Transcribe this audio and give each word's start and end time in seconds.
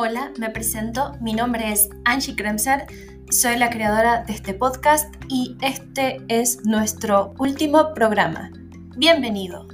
Hola, 0.00 0.32
me 0.38 0.48
presento. 0.48 1.16
Mi 1.20 1.32
nombre 1.32 1.72
es 1.72 1.88
Angie 2.04 2.36
Kremser. 2.36 2.86
Soy 3.32 3.56
la 3.58 3.68
creadora 3.68 4.22
de 4.22 4.32
este 4.32 4.54
podcast 4.54 5.12
y 5.28 5.56
este 5.60 6.18
es 6.28 6.64
nuestro 6.64 7.34
último 7.40 7.94
programa. 7.94 8.52
Bienvenido. 8.96 9.66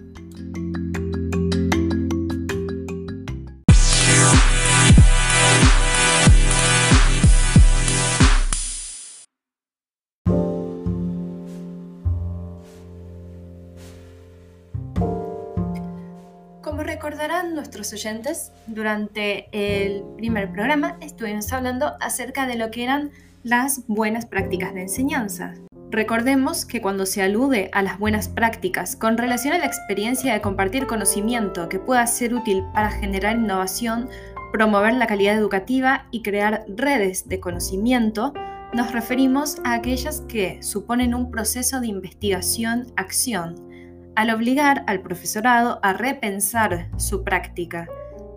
Recordarán 17.05 17.55
nuestros 17.55 17.93
oyentes, 17.93 18.51
durante 18.67 19.49
el 19.53 20.03
primer 20.17 20.51
programa 20.51 20.97
estuvimos 21.03 21.53
hablando 21.53 21.93
acerca 22.01 22.47
de 22.47 22.57
lo 22.57 22.71
que 22.71 22.83
eran 22.83 23.11
las 23.43 23.87
buenas 23.89 24.25
prácticas 24.25 24.73
de 24.73 24.83
enseñanza. 24.83 25.53
Recordemos 25.91 26.65
que 26.65 26.81
cuando 26.81 27.05
se 27.05 27.21
alude 27.21 27.69
a 27.75 27.83
las 27.83 27.99
buenas 27.99 28.31
prácticas 28.31 28.97
con 28.97 29.19
relación 29.19 29.53
a 29.53 29.59
la 29.59 29.67
experiencia 29.67 30.33
de 30.33 30.41
compartir 30.41 30.87
conocimiento 30.87 31.69
que 31.69 31.79
pueda 31.79 32.07
ser 32.07 32.33
útil 32.33 32.65
para 32.73 32.91
generar 32.91 33.37
innovación, 33.37 34.09
promover 34.51 34.95
la 34.95 35.07
calidad 35.07 35.37
educativa 35.37 36.07
y 36.11 36.23
crear 36.23 36.65
redes 36.69 37.29
de 37.29 37.39
conocimiento, 37.39 38.33
nos 38.73 38.93
referimos 38.93 39.59
a 39.65 39.75
aquellas 39.75 40.23
que 40.23 40.63
suponen 40.63 41.15
un 41.15 41.31
proceso 41.31 41.83
de 41.83 41.89
investigación-acción 41.89 43.74
al 44.17 44.31
obligar 44.31 44.85
al 44.87 45.01
profesorado 45.01 45.81
a 45.83 45.93
repensar 45.93 46.89
su 46.97 47.25
práctica, 47.25 47.89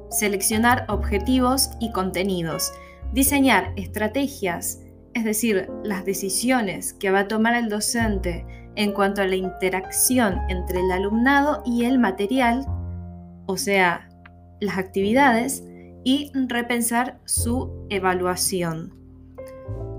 seleccionar 0.09 0.85
objetivos 0.89 1.69
y 1.79 1.91
contenidos, 1.91 2.71
diseñar 3.13 3.73
estrategias, 3.75 4.81
es 5.13 5.23
decir, 5.23 5.69
las 5.83 6.05
decisiones 6.05 6.93
que 6.93 7.11
va 7.11 7.19
a 7.21 7.27
tomar 7.27 7.55
el 7.55 7.69
docente 7.69 8.45
en 8.75 8.91
cuanto 8.91 9.21
a 9.21 9.27
la 9.27 9.35
interacción 9.35 10.39
entre 10.49 10.79
el 10.79 10.91
alumnado 10.91 11.63
y 11.65 11.85
el 11.85 11.99
material, 11.99 12.65
o 13.47 13.57
sea, 13.57 14.09
las 14.59 14.77
actividades, 14.77 15.63
y 16.03 16.31
repensar 16.33 17.19
su 17.25 17.85
evaluación. 17.89 18.93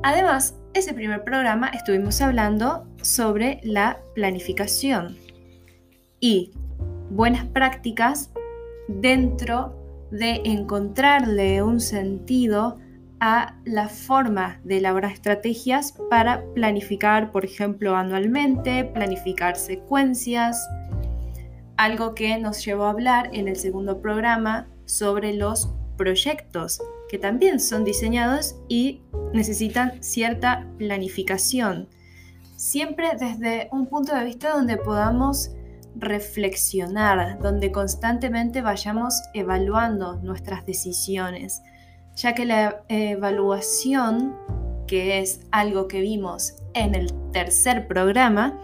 Además, 0.02 0.54
ese 0.74 0.94
primer 0.94 1.24
programa 1.24 1.68
estuvimos 1.68 2.20
hablando 2.20 2.86
sobre 3.02 3.60
la 3.62 3.98
planificación 4.14 5.16
y 6.20 6.52
buenas 7.10 7.46
prácticas 7.46 8.30
dentro 8.88 9.74
de 10.10 10.40
encontrarle 10.44 11.62
un 11.62 11.80
sentido 11.80 12.78
a 13.20 13.56
la 13.64 13.88
forma 13.88 14.60
de 14.64 14.78
elaborar 14.78 15.12
estrategias 15.12 15.92
para 16.08 16.44
planificar, 16.54 17.32
por 17.32 17.44
ejemplo, 17.44 17.96
anualmente, 17.96 18.84
planificar 18.84 19.56
secuencias, 19.56 20.68
algo 21.76 22.14
que 22.14 22.38
nos 22.38 22.64
llevó 22.64 22.84
a 22.84 22.90
hablar 22.90 23.30
en 23.32 23.48
el 23.48 23.56
segundo 23.56 24.00
programa 24.00 24.68
sobre 24.84 25.34
los 25.34 25.70
proyectos, 25.96 26.80
que 27.08 27.18
también 27.18 27.60
son 27.60 27.84
diseñados 27.84 28.56
y 28.68 29.02
necesitan 29.32 30.02
cierta 30.02 30.66
planificación, 30.78 31.88
siempre 32.56 33.10
desde 33.18 33.68
un 33.72 33.86
punto 33.86 34.14
de 34.14 34.24
vista 34.24 34.54
donde 34.54 34.76
podamos 34.76 35.50
reflexionar, 35.96 37.38
donde 37.40 37.72
constantemente 37.72 38.62
vayamos 38.62 39.22
evaluando 39.34 40.16
nuestras 40.22 40.64
decisiones, 40.66 41.62
ya 42.14 42.34
que 42.34 42.44
la 42.44 42.84
evaluación, 42.88 44.36
que 44.86 45.20
es 45.20 45.40
algo 45.50 45.88
que 45.88 46.00
vimos 46.00 46.56
en 46.74 46.94
el 46.94 47.12
tercer 47.32 47.86
programa, 47.86 48.58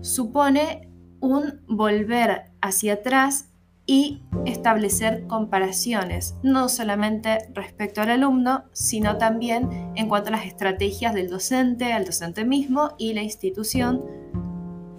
supone 0.00 0.88
un 1.20 1.60
volver 1.66 2.52
hacia 2.60 2.94
atrás 2.94 3.50
y 3.86 4.22
establecer 4.44 5.26
comparaciones, 5.28 6.36
no 6.42 6.68
solamente 6.68 7.38
respecto 7.54 8.02
al 8.02 8.10
alumno, 8.10 8.64
sino 8.72 9.16
también 9.16 9.92
en 9.94 10.08
cuanto 10.08 10.28
a 10.28 10.32
las 10.32 10.44
estrategias 10.44 11.14
del 11.14 11.30
docente, 11.30 11.92
al 11.92 12.04
docente 12.04 12.44
mismo 12.44 12.90
y 12.98 13.14
la 13.14 13.22
institución 13.22 14.04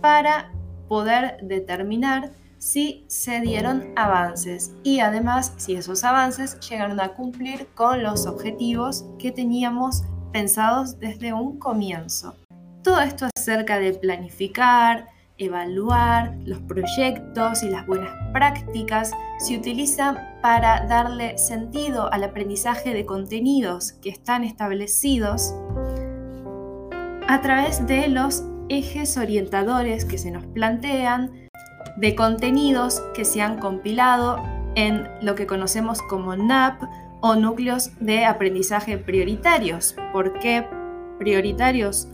para 0.02 0.54
poder 0.88 1.38
determinar 1.42 2.32
si 2.58 3.06
se 3.08 3.40
dieron 3.40 3.94
avances 3.96 4.74
y 4.84 5.00
además 5.00 5.54
si 5.58 5.76
esos 5.76 6.04
avances 6.04 6.60
llegaron 6.60 7.00
a 7.00 7.10
cumplir 7.10 7.68
con 7.76 8.04
los 8.04 8.26
objetivos 8.26 9.06
que 9.20 9.32
teníamos 9.32 10.04
pensados 10.32 11.00
desde 11.00 11.34
un 11.34 11.60
comienzo. 11.60 12.36
Todo 12.84 13.02
esto 13.02 13.28
acerca 13.36 13.80
de 13.80 13.94
planificar, 13.94 15.08
evaluar 15.38 16.36
los 16.46 16.60
proyectos 16.62 17.64
y 17.64 17.70
las 17.70 17.86
buenas 17.86 18.12
prácticas 18.34 19.12
se 19.40 19.58
utilizan 19.58 20.18
para 20.42 20.86
darle 20.88 21.38
sentido 21.38 22.12
al 22.12 22.24
aprendizaje 22.24 22.94
de 22.94 23.06
contenidos 23.06 23.94
que 23.94 24.10
están 24.10 24.44
establecidos 24.44 25.54
a 27.28 27.42
través 27.42 27.86
de 27.86 28.08
los 28.08 28.44
ejes 28.70 29.18
orientadores 29.18 30.06
que 30.06 30.18
se 30.18 30.32
nos 30.32 30.46
plantean, 30.46 31.48
de 31.98 32.16
contenidos 32.16 33.02
que 33.16 33.26
se 33.26 33.42
han 33.42 33.60
compilado 33.60 34.44
en 34.76 35.08
lo 35.22 35.36
que 35.36 35.48
conocemos 35.48 36.02
como 36.04 36.36
NAP 36.36 36.84
o 37.22 37.36
núcleos 37.36 37.92
de 38.00 38.26
aprendizaje 38.26 38.98
prioritarios. 38.98 39.96
¿Por 40.14 40.38
qué 40.40 40.68
prioritarios? 41.18 42.08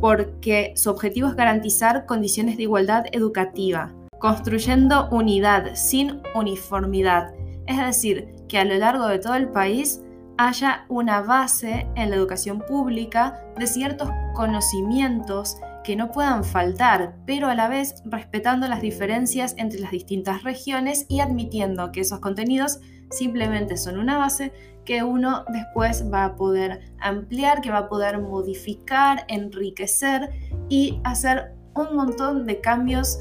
Porque 0.00 0.72
su 0.76 0.90
objetivo 0.90 1.28
es 1.28 1.36
garantizar 1.36 2.06
condiciones 2.06 2.56
de 2.56 2.64
igualdad 2.64 3.04
educativa, 3.12 3.92
construyendo 4.18 5.08
unidad 5.10 5.74
sin 5.74 6.20
uniformidad. 6.34 7.32
Es 7.66 7.78
decir, 7.78 8.34
que 8.48 8.58
a 8.58 8.64
lo 8.64 8.76
largo 8.76 9.06
de 9.06 9.20
todo 9.20 9.34
el 9.34 9.48
país 9.48 10.00
haya 10.36 10.86
una 10.88 11.20
base 11.20 11.86
en 11.94 12.10
la 12.10 12.16
educación 12.16 12.60
pública 12.66 13.44
de 13.56 13.66
ciertos 13.66 14.08
conocimientos 14.34 15.58
que 15.84 15.96
no 15.96 16.10
puedan 16.10 16.44
faltar, 16.44 17.16
pero 17.26 17.48
a 17.48 17.54
la 17.54 17.68
vez 17.68 18.02
respetando 18.04 18.68
las 18.68 18.82
diferencias 18.82 19.54
entre 19.58 19.80
las 19.80 19.90
distintas 19.90 20.42
regiones 20.42 21.06
y 21.08 21.20
admitiendo 21.20 21.92
que 21.92 22.00
esos 22.00 22.20
contenidos 22.20 22.80
simplemente 23.10 23.76
son 23.76 23.98
una 23.98 24.18
base 24.18 24.52
que 24.84 25.02
uno 25.02 25.44
después 25.48 26.10
va 26.12 26.24
a 26.24 26.36
poder 26.36 26.80
ampliar, 27.00 27.60
que 27.60 27.70
va 27.70 27.78
a 27.78 27.88
poder 27.88 28.18
modificar, 28.20 29.24
enriquecer 29.28 30.30
y 30.68 31.00
hacer 31.04 31.54
un 31.74 31.96
montón 31.96 32.46
de 32.46 32.60
cambios 32.60 33.18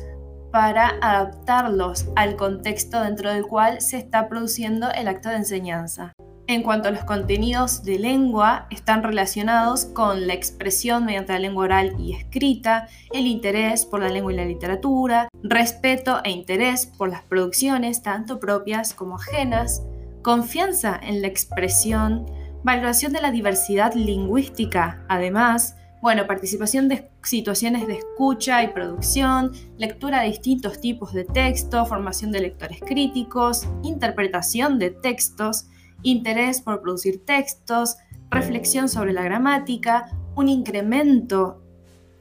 para 0.52 0.90
adaptarlos 1.02 2.08
al 2.16 2.36
contexto 2.36 3.02
dentro 3.02 3.32
del 3.32 3.46
cual 3.46 3.82
se 3.82 3.98
está 3.98 4.28
produciendo 4.28 4.90
el 4.92 5.08
acto 5.08 5.30
de 5.30 5.36
enseñanza. 5.36 6.14
En 6.50 6.64
cuanto 6.64 6.88
a 6.88 6.92
los 6.92 7.04
contenidos 7.04 7.84
de 7.84 8.00
lengua, 8.00 8.66
están 8.72 9.04
relacionados 9.04 9.86
con 9.86 10.26
la 10.26 10.34
expresión 10.34 11.06
mediante 11.06 11.34
la 11.34 11.38
lengua 11.38 11.66
oral 11.66 11.96
y 12.00 12.16
escrita, 12.16 12.88
el 13.14 13.28
interés 13.28 13.86
por 13.86 14.00
la 14.00 14.10
lengua 14.10 14.34
y 14.34 14.36
la 14.36 14.46
literatura, 14.46 15.30
respeto 15.44 16.22
e 16.24 16.32
interés 16.32 16.88
por 16.88 17.10
las 17.10 17.22
producciones, 17.22 18.02
tanto 18.02 18.40
propias 18.40 18.96
como 18.96 19.18
ajenas, 19.18 19.84
confianza 20.24 21.00
en 21.04 21.22
la 21.22 21.28
expresión, 21.28 22.26
valoración 22.64 23.14
de 23.14 23.22
la 23.22 23.30
diversidad 23.30 23.94
lingüística, 23.94 25.06
además, 25.08 25.76
bueno, 26.02 26.26
participación 26.26 26.88
de 26.88 27.12
situaciones 27.22 27.86
de 27.86 28.00
escucha 28.00 28.64
y 28.64 28.70
producción, 28.70 29.52
lectura 29.78 30.22
de 30.22 30.30
distintos 30.30 30.82
tipos 30.82 31.14
de 31.14 31.26
texto, 31.26 31.86
formación 31.86 32.32
de 32.32 32.40
lectores 32.40 32.80
críticos, 32.80 33.68
interpretación 33.84 34.80
de 34.80 34.90
textos, 34.90 35.68
interés 36.04 36.62
por 36.62 36.82
producir 36.82 37.26
textos, 37.26 37.98
reflexión 38.30 38.90
sobre 38.90 39.14
la 39.14 39.24
gramática, 39.24 40.06
un 40.36 40.50
incremento 40.50 41.62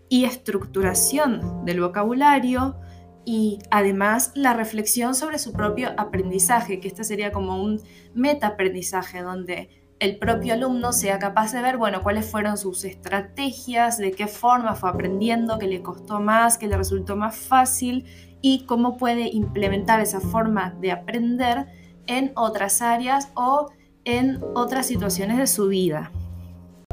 y 0.08 0.24
estructuración 0.24 1.64
del 1.64 1.80
vocabulario 1.80 2.76
y 3.24 3.58
además 3.70 4.32
la 4.34 4.54
reflexión 4.54 5.14
sobre 5.14 5.38
su 5.38 5.52
propio 5.52 5.90
aprendizaje, 5.98 6.80
que 6.80 6.88
este 6.88 7.04
sería 7.04 7.30
como 7.30 7.62
un 7.62 7.80
metaaprendizaje 8.14 9.20
donde 9.20 9.68
el 10.00 10.18
propio 10.18 10.54
alumno 10.54 10.92
sea 10.92 11.18
capaz 11.18 11.52
de 11.52 11.60
ver, 11.60 11.76
bueno, 11.76 12.02
cuáles 12.02 12.30
fueron 12.30 12.56
sus 12.56 12.84
estrategias, 12.84 13.98
de 13.98 14.12
qué 14.12 14.28
forma 14.28 14.74
fue 14.74 14.90
aprendiendo, 14.90 15.58
qué 15.58 15.66
le 15.66 15.82
costó 15.82 16.20
más, 16.20 16.56
qué 16.56 16.68
le 16.68 16.76
resultó 16.76 17.16
más 17.16 17.36
fácil 17.36 18.06
y 18.40 18.64
cómo 18.64 18.96
puede 18.96 19.28
implementar 19.28 20.00
esa 20.00 20.20
forma 20.20 20.70
de 20.80 20.92
aprender 20.92 21.66
en 22.08 22.32
otras 22.34 22.82
áreas 22.82 23.30
o 23.34 23.70
en 24.04 24.42
otras 24.54 24.86
situaciones 24.86 25.38
de 25.38 25.46
su 25.46 25.68
vida. 25.68 26.10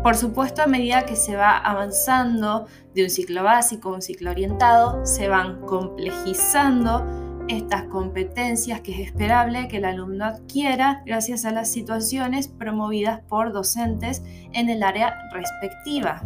Por 0.04 0.16
supuesto, 0.16 0.62
a 0.62 0.68
medida 0.68 1.08
que 1.08 1.16
se 1.16 1.36
va 1.36 1.58
avanzando 1.58 2.68
de 2.94 3.06
un 3.06 3.10
ciclo 3.10 3.44
básico 3.44 3.90
a 3.90 3.94
un 3.94 4.02
ciclo 4.04 4.30
orientado, 4.30 5.04
se 5.04 5.28
van 5.28 5.62
complejizando 5.62 7.04
estas 7.48 7.84
competencias 7.86 8.82
que 8.82 8.92
es 8.92 9.08
esperable 9.08 9.68
que 9.68 9.78
el 9.78 9.86
alumno 9.86 10.26
adquiera 10.26 11.02
gracias 11.06 11.46
a 11.46 11.52
las 11.52 11.72
situaciones 11.72 12.48
promovidas 12.48 13.22
por 13.22 13.52
docentes 13.52 14.22
en 14.54 14.70
el 14.70 14.84
área 14.84 15.16
respectiva. 15.32 16.22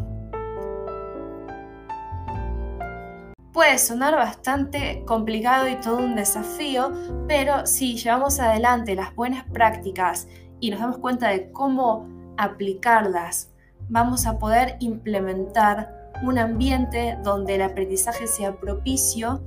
Puede 3.60 3.78
sonar 3.78 4.16
bastante 4.16 5.04
complicado 5.06 5.68
y 5.68 5.76
todo 5.82 5.98
un 5.98 6.16
desafío, 6.16 6.94
pero 7.28 7.66
si 7.66 7.98
llevamos 7.98 8.40
adelante 8.40 8.96
las 8.96 9.14
buenas 9.14 9.44
prácticas 9.52 10.30
y 10.62 10.72
nos 10.72 10.80
damos 10.80 11.00
cuenta 11.00 11.28
de 11.28 11.52
cómo 11.52 12.08
aplicarlas, 12.38 13.52
vamos 13.90 14.26
a 14.28 14.40
poder 14.40 14.78
implementar 14.80 16.14
un 16.24 16.38
ambiente 16.38 17.18
donde 17.22 17.56
el 17.56 17.64
aprendizaje 17.64 18.28
sea 18.28 18.58
propicio 18.58 19.44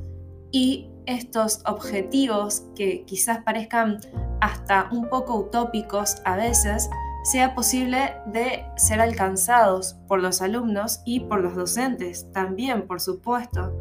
y 0.50 0.90
estos 1.06 1.62
objetivos 1.64 2.64
que 2.74 3.06
quizás 3.06 3.38
parezcan 3.38 3.98
hasta 4.42 4.90
un 4.92 5.08
poco 5.08 5.36
utópicos 5.36 6.16
a 6.26 6.36
veces, 6.36 6.90
sea 7.24 7.54
posible 7.54 8.14
de 8.26 8.66
ser 8.76 9.00
alcanzados 9.00 9.94
por 10.06 10.20
los 10.20 10.42
alumnos 10.42 11.00
y 11.06 11.20
por 11.20 11.40
los 11.40 11.56
docentes 11.56 12.30
también, 12.32 12.86
por 12.86 13.00
supuesto. 13.00 13.72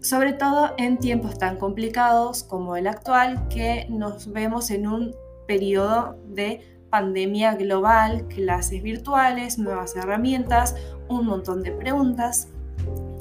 Sobre 0.00 0.32
todo 0.32 0.74
en 0.78 0.98
tiempos 0.98 1.38
tan 1.38 1.56
complicados 1.56 2.44
como 2.44 2.76
el 2.76 2.86
actual, 2.86 3.48
que 3.48 3.86
nos 3.90 4.32
vemos 4.32 4.70
en 4.70 4.86
un 4.86 5.14
periodo 5.46 6.16
de 6.26 6.78
pandemia 6.90 7.54
global, 7.54 8.26
clases 8.28 8.82
virtuales, 8.82 9.58
nuevas 9.58 9.96
herramientas, 9.96 10.76
un 11.08 11.26
montón 11.26 11.62
de 11.62 11.72
preguntas. 11.72 12.48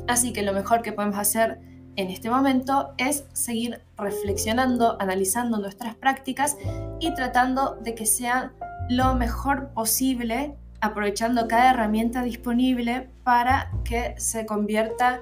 Así 0.07 0.33
que 0.33 0.43
lo 0.43 0.53
mejor 0.53 0.81
que 0.81 0.93
podemos 0.93 1.17
hacer 1.17 1.59
en 1.95 2.09
este 2.09 2.29
momento 2.29 2.93
es 2.97 3.25
seguir 3.33 3.81
reflexionando, 3.97 4.97
analizando 5.01 5.57
nuestras 5.57 5.95
prácticas 5.95 6.57
y 6.99 7.13
tratando 7.15 7.75
de 7.81 7.95
que 7.95 8.05
sean 8.05 8.51
lo 8.87 9.15
mejor 9.15 9.69
posible, 9.69 10.53
aprovechando 10.79 11.47
cada 11.47 11.71
herramienta 11.71 12.21
disponible 12.21 13.09
para 13.23 13.71
que 13.83 14.13
se 14.17 14.45
convierta 14.45 15.19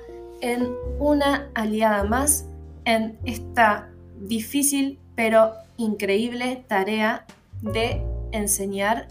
una 0.99 1.49
aliada 1.53 2.03
más 2.03 2.47
en 2.85 3.17
esta 3.25 3.89
difícil 4.19 4.99
pero 5.15 5.53
increíble 5.77 6.63
tarea 6.67 7.25
de 7.61 8.01
enseñar 8.31 9.07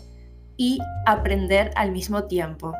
y 0.56 0.78
aprender 1.06 1.72
al 1.76 1.90
mismo 1.90 2.24
tiempo. 2.24 2.74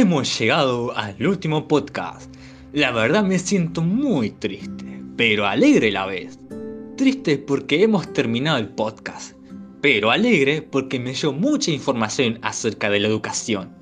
Hemos 0.00 0.38
llegado 0.38 0.96
al 0.96 1.26
último 1.26 1.66
podcast. 1.66 2.32
La 2.72 2.92
verdad 2.92 3.24
me 3.24 3.36
siento 3.36 3.82
muy 3.82 4.30
triste, 4.30 5.02
pero 5.16 5.44
alegre 5.44 5.90
la 5.90 6.06
vez. 6.06 6.38
Triste 6.96 7.36
porque 7.36 7.82
hemos 7.82 8.12
terminado 8.12 8.58
el 8.58 8.68
podcast, 8.68 9.34
pero 9.80 10.12
alegre 10.12 10.62
porque 10.62 11.00
me 11.00 11.14
dio 11.14 11.32
mucha 11.32 11.72
información 11.72 12.38
acerca 12.42 12.88
de 12.88 13.00
la 13.00 13.08
educación. 13.08 13.74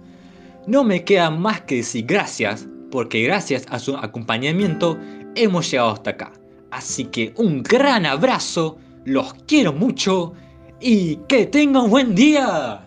No 0.67 0.85
me 0.85 1.05
queda 1.05 1.29
más 1.29 1.61
que 1.61 1.77
decir 1.77 2.07
gracias, 2.07 2.67
porque 2.91 3.23
gracias 3.23 3.67
a 3.69 3.79
su 3.79 3.95
acompañamiento 3.95 4.99
hemos 5.35 5.71
llegado 5.71 5.91
hasta 5.91 6.13
acá. 6.13 6.33
Así 6.71 7.05
que 7.05 7.35
un 7.37 7.63
gran 7.63 8.07
abrazo, 8.07 8.79
los 9.05 9.35
quiero 9.47 9.75
mucho 9.75 10.33
y 10.81 11.17
que 11.29 11.45
tengan 11.45 11.91
buen 11.91 12.15
día. 12.15 12.86